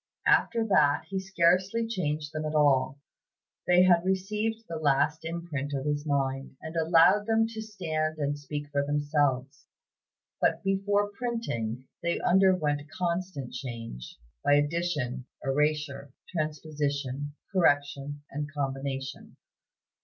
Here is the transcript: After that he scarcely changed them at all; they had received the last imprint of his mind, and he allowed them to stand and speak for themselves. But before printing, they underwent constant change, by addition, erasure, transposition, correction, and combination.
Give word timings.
After 0.25 0.65
that 0.65 1.03
he 1.09 1.19
scarcely 1.19 1.85
changed 1.85 2.33
them 2.33 2.43
at 2.43 2.55
all; 2.55 2.97
they 3.67 3.83
had 3.83 4.03
received 4.03 4.63
the 4.67 4.77
last 4.79 5.23
imprint 5.23 5.73
of 5.75 5.85
his 5.85 6.07
mind, 6.07 6.55
and 6.59 6.73
he 6.73 6.79
allowed 6.79 7.27
them 7.27 7.45
to 7.49 7.61
stand 7.61 8.17
and 8.17 8.35
speak 8.35 8.67
for 8.71 8.83
themselves. 8.83 9.67
But 10.41 10.63
before 10.63 11.11
printing, 11.11 11.83
they 12.01 12.19
underwent 12.19 12.81
constant 12.89 13.53
change, 13.53 14.17
by 14.43 14.55
addition, 14.55 15.27
erasure, 15.43 16.11
transposition, 16.29 17.35
correction, 17.53 18.23
and 18.31 18.51
combination. 18.51 19.37